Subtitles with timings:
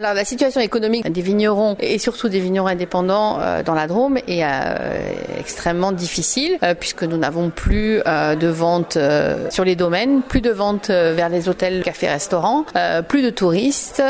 [0.00, 4.16] Alors la situation économique des vignerons et surtout des vignerons indépendants euh, dans la Drôme
[4.28, 10.22] est euh, extrêmement difficile euh, puisque nous n'avons plus de vente euh, sur les domaines,
[10.22, 12.64] plus de vente euh, vers les hôtels, cafés, restaurants,
[13.08, 14.00] plus de touristes,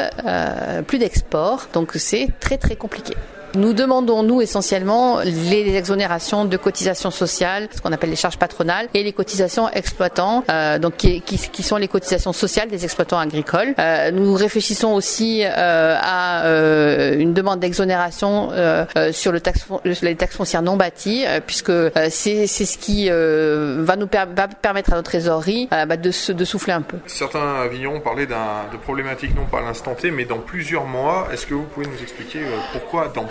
[0.87, 1.69] plus d'export.
[1.73, 3.15] Donc c'est très très compliqué.
[3.55, 8.89] Nous demandons, nous, essentiellement, les exonérations de cotisations sociales, ce qu'on appelle les charges patronales,
[8.95, 13.19] et les cotisations exploitants, euh, donc qui, qui, qui, sont les cotisations sociales des exploitants
[13.19, 13.75] agricoles.
[13.79, 19.67] Euh, nous réfléchissons aussi euh, à euh, une demande d'exonération euh, sur le taxe,
[20.03, 21.73] les taxes foncières non bâties, puisque
[22.11, 26.83] c'est ce qui va nous va permettre à notre trésorerie bah, de, de, souffler un
[26.83, 26.99] peu.
[27.07, 31.29] Certains vignerons parlaient de problématiques non pas à l'instant T, mais dans plusieurs mois.
[31.33, 32.41] Est-ce que vous pouvez nous expliquer
[32.73, 33.27] pourquoi dans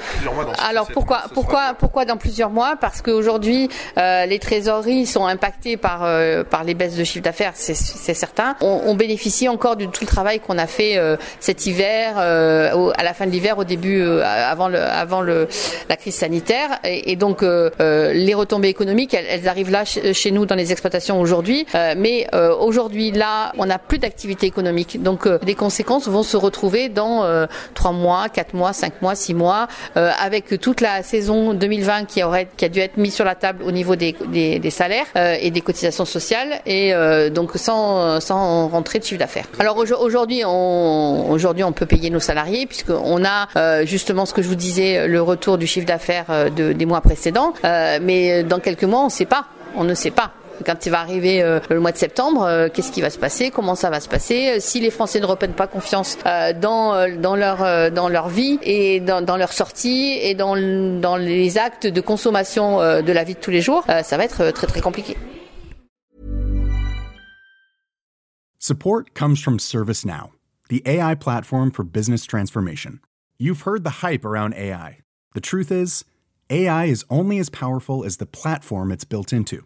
[0.68, 2.76] alors pourquoi pourquoi pourquoi dans plusieurs mois?
[2.80, 7.54] Parce qu'aujourd'hui euh, les trésoreries sont impactées par euh, par les baisses de chiffre d'affaires,
[7.56, 7.74] c'est
[8.14, 8.56] certain.
[8.62, 12.74] On, on, bénéficie encore de tout le travail qu'on a fait euh, cet hiver, euh,
[12.74, 15.48] au, à la fin de l'hiver, au début euh, avant le avant le
[15.90, 20.32] la crise sanitaire, et, et donc les retombées économiques, elles, elles arrivent là chez, chez,
[20.32, 21.66] nous dans les exploitations aujourd'hui.
[21.96, 22.28] mais
[22.60, 27.26] aujourd'hui là, on n'a plus d'activité économique, donc les conséquences vont se retrouver dans
[27.74, 29.68] trois mois, quatre mois, cinq mois, six mois.
[29.98, 33.34] Euh, avec toute la saison 2020 qui aurait qui a dû être mise sur la
[33.34, 37.52] table au niveau des, des, des salaires euh, et des cotisations sociales et euh, donc
[37.56, 39.48] sans sans rentrer de chiffre d'affaires.
[39.58, 44.48] Alors aujourd'hui on aujourd'hui on peut payer nos salariés puisqu'on a justement ce que je
[44.48, 49.02] vous disais le retour du chiffre d'affaires de, des mois précédents mais dans quelques mois
[49.02, 50.32] on ne sait pas on ne sait pas
[50.66, 53.52] quand il va arriver euh, le mois de septembre, euh, qu'est-ce qui va se passer,
[53.52, 56.18] comment ça va se passer, euh, si les Français ne reprennent pas confiance
[56.62, 60.56] dans, dans, leur, dans leur vie et dans, dans leur sortie et dans,
[61.00, 64.52] dans les actes de consommation de la vie de tous les jours, ça va être
[64.52, 65.16] très très compliqué.
[68.60, 70.32] Support comes from ServiceNow,
[70.70, 73.00] the AI platform for business transformation.
[73.40, 75.00] You've heard the hype around AI.
[75.34, 76.04] The truth is,
[76.50, 79.66] AI is only as powerful as the platform it's built into.